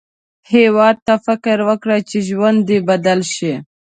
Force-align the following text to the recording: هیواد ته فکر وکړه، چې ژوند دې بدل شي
هیواد 0.53 0.97
ته 1.05 1.13
فکر 1.25 1.57
وکړه، 1.69 1.97
چې 2.09 2.17
ژوند 2.29 2.59
دې 2.69 2.79
بدل 2.89 3.19
شي 3.33 3.53